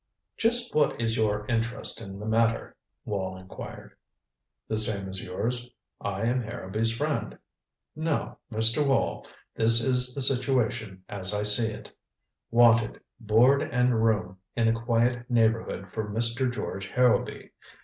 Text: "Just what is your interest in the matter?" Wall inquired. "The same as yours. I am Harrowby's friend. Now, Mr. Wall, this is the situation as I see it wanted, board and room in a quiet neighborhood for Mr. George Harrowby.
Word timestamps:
"Just 0.35 0.73
what 0.73 0.99
is 0.99 1.15
your 1.15 1.45
interest 1.45 2.01
in 2.01 2.17
the 2.17 2.25
matter?" 2.25 2.75
Wall 3.05 3.37
inquired. 3.37 3.95
"The 4.67 4.75
same 4.77 5.07
as 5.07 5.23
yours. 5.23 5.69
I 6.03 6.23
am 6.23 6.41
Harrowby's 6.41 6.91
friend. 6.91 7.37
Now, 7.95 8.39
Mr. 8.51 8.83
Wall, 8.83 9.27
this 9.55 9.79
is 9.79 10.15
the 10.15 10.23
situation 10.23 11.03
as 11.07 11.35
I 11.35 11.43
see 11.43 11.71
it 11.71 11.95
wanted, 12.49 12.99
board 13.19 13.61
and 13.61 14.03
room 14.03 14.39
in 14.55 14.67
a 14.67 14.73
quiet 14.73 15.29
neighborhood 15.29 15.91
for 15.91 16.09
Mr. 16.09 16.51
George 16.51 16.87
Harrowby. 16.87 17.51